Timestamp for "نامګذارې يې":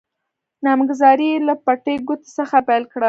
0.65-1.37